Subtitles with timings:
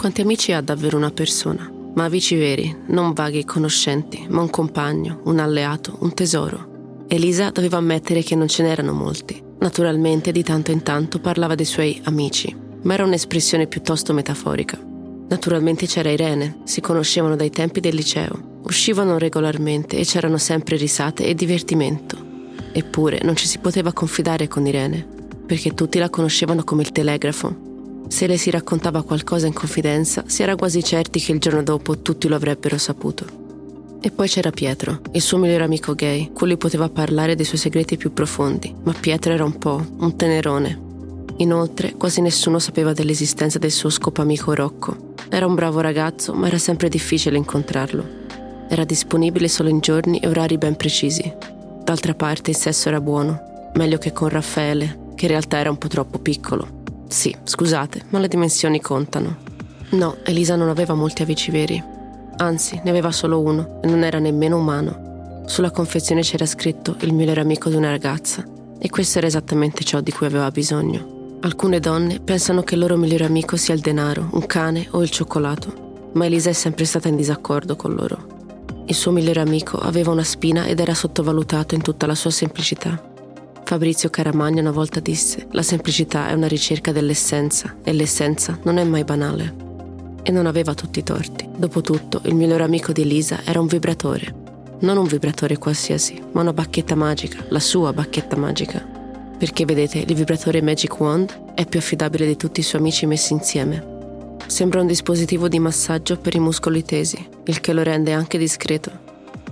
[0.00, 1.70] Quanti amici ha davvero una persona?
[1.92, 7.04] Ma amici veri, non vaghi conoscenti, ma un compagno, un alleato, un tesoro.
[7.06, 9.38] Elisa doveva ammettere che non ce n'erano molti.
[9.58, 14.78] Naturalmente di tanto in tanto parlava dei suoi amici, ma era un'espressione piuttosto metaforica.
[15.28, 21.26] Naturalmente c'era Irene, si conoscevano dai tempi del liceo, uscivano regolarmente e c'erano sempre risate
[21.26, 22.16] e divertimento.
[22.72, 25.06] Eppure non ci si poteva confidare con Irene,
[25.44, 27.68] perché tutti la conoscevano come il telegrafo.
[28.10, 32.00] Se le si raccontava qualcosa in confidenza, si era quasi certi che il giorno dopo
[32.00, 33.24] tutti lo avrebbero saputo.
[34.00, 37.96] E poi c'era Pietro, il suo migliore amico gay, cui poteva parlare dei suoi segreti
[37.96, 40.88] più profondi, ma Pietro era un po' un tenerone.
[41.36, 46.58] Inoltre, quasi nessuno sapeva dell'esistenza del suo scopamico Rocco, era un bravo ragazzo, ma era
[46.58, 48.04] sempre difficile incontrarlo.
[48.68, 51.32] Era disponibile solo in giorni e orari ben precisi.
[51.84, 55.78] D'altra parte il sesso era buono, meglio che con Raffaele, che in realtà era un
[55.78, 56.79] po' troppo piccolo.
[57.10, 59.36] Sì, scusate, ma le dimensioni contano.
[59.90, 61.82] No, Elisa non aveva molti amici veri.
[62.36, 65.42] Anzi, ne aveva solo uno e non era nemmeno umano.
[65.46, 68.44] Sulla confezione c'era scritto il migliore amico di una ragazza
[68.78, 71.38] e questo era esattamente ciò di cui aveva bisogno.
[71.40, 75.10] Alcune donne pensano che il loro migliore amico sia il denaro, un cane o il
[75.10, 78.84] cioccolato, ma Elisa è sempre stata in disaccordo con loro.
[78.86, 83.09] Il suo migliore amico aveva una spina ed era sottovalutato in tutta la sua semplicità.
[83.70, 88.82] Fabrizio Caramagna una volta disse: La semplicità è una ricerca dell'essenza e l'essenza non è
[88.82, 89.54] mai banale.
[90.24, 91.48] E non aveva tutti i torti.
[91.56, 94.34] Dopotutto, il migliore amico di Elisa era un vibratore.
[94.80, 98.98] Non un vibratore qualsiasi, ma una bacchetta magica, la sua bacchetta magica
[99.38, 103.32] perché vedete il vibratore Magic Wand è più affidabile di tutti i suoi amici messi
[103.32, 104.36] insieme.
[104.46, 109.09] Sembra un dispositivo di massaggio per i muscoli tesi, il che lo rende anche discreto.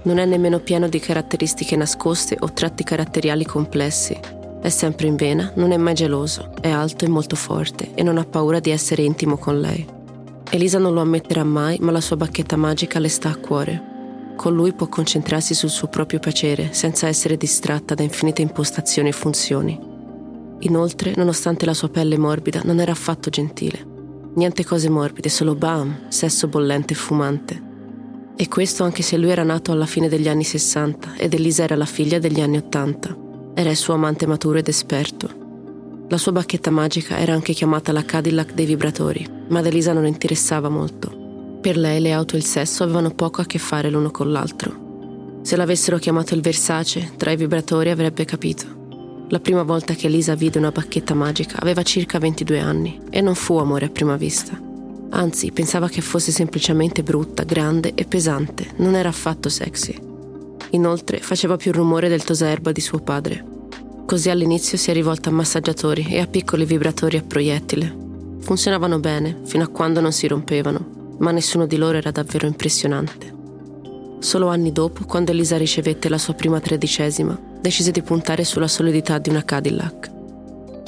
[0.08, 4.18] Non è nemmeno pieno di caratteristiche nascoste o tratti caratteriali complessi.
[4.58, 8.16] È sempre in vena, non è mai geloso, è alto e molto forte e non
[8.16, 9.86] ha paura di essere intimo con lei.
[10.48, 13.82] Elisa non lo ammetterà mai, ma la sua bacchetta magica le sta a cuore
[14.34, 19.12] con lui può concentrarsi sul suo proprio piacere senza essere distratta da infinite impostazioni e
[19.12, 19.78] funzioni.
[20.60, 23.84] Inoltre, nonostante la sua pelle morbida, non era affatto gentile.
[24.36, 27.67] Niente cose morbide, solo bam, sesso bollente e fumante.
[28.40, 31.74] E questo anche se lui era nato alla fine degli anni 60 ed Elisa era
[31.74, 33.16] la figlia degli anni 80.
[33.52, 35.28] Era il suo amante maturo ed esperto.
[36.08, 40.06] La sua bacchetta magica era anche chiamata la Cadillac dei vibratori, ma ad Elisa non
[40.06, 41.58] interessava molto.
[41.60, 45.40] Per lei le auto e il sesso avevano poco a che fare l'uno con l'altro.
[45.42, 49.26] Se l'avessero chiamato il Versace, tra i vibratori avrebbe capito.
[49.30, 53.34] La prima volta che Elisa vide una bacchetta magica aveva circa 22 anni e non
[53.34, 54.67] fu amore a prima vista.
[55.10, 59.96] Anzi, pensava che fosse semplicemente brutta, grande e pesante, non era affatto sexy.
[60.70, 63.44] Inoltre faceva più rumore del tosaerba di suo padre.
[64.06, 68.06] Così all'inizio si è rivolta a massaggiatori e a piccoli vibratori a proiettile.
[68.40, 73.36] Funzionavano bene, fino a quando non si rompevano ma nessuno di loro era davvero impressionante.
[74.20, 79.18] Solo anni dopo, quando Elisa ricevette la sua prima tredicesima, decise di puntare sulla solidità
[79.18, 80.16] di una Cadillac.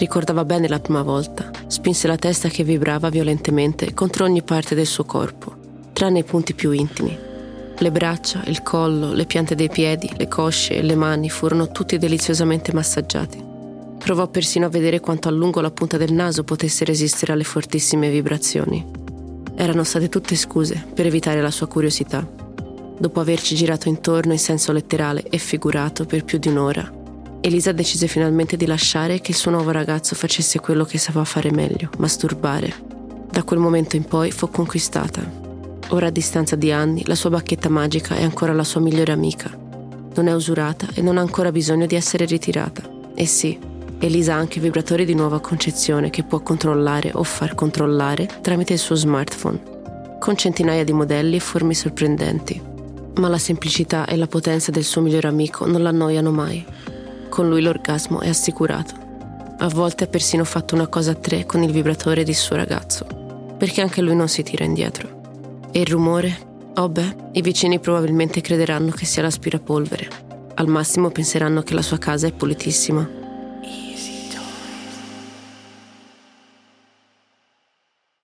[0.01, 4.87] Ricordava bene la prima volta, spinse la testa che vibrava violentemente contro ogni parte del
[4.87, 5.55] suo corpo,
[5.93, 7.15] tranne i punti più intimi.
[7.77, 11.99] Le braccia, il collo, le piante dei piedi, le cosce e le mani furono tutti
[11.99, 13.45] deliziosamente massaggiati.
[13.99, 18.09] Provò persino a vedere quanto a lungo la punta del naso potesse resistere alle fortissime
[18.09, 18.83] vibrazioni.
[19.55, 22.27] Erano state tutte scuse per evitare la sua curiosità.
[22.97, 26.91] Dopo averci girato intorno in senso letterale e figurato per più di un'ora,
[27.43, 31.51] Elisa decise finalmente di lasciare che il suo nuovo ragazzo facesse quello che sapeva fare
[31.51, 32.75] meglio, masturbare.
[33.31, 35.23] Da quel momento in poi fu conquistata.
[35.89, 39.51] Ora a distanza di anni, la sua bacchetta magica è ancora la sua migliore amica.
[40.15, 42.83] Non è usurata e non ha ancora bisogno di essere ritirata.
[43.15, 43.59] E sì,
[43.99, 48.79] Elisa ha anche vibratori di nuova concezione che può controllare o far controllare tramite il
[48.79, 52.61] suo smartphone, con centinaia di modelli e forme sorprendenti.
[53.15, 56.65] Ma la semplicità e la potenza del suo migliore amico non l'annoiano mai.
[57.31, 58.95] Con lui l'orgasmo è assicurato.
[59.59, 63.07] A volte ha persino fatto una cosa a tre con il vibratore di suo ragazzo,
[63.57, 65.69] perché anche lui non si tira indietro.
[65.71, 66.49] E il rumore?
[66.75, 70.09] Oh beh, i vicini probabilmente crederanno che sia l'aspirapolvere.
[70.55, 73.20] Al massimo penseranno che la sua casa è pulitissima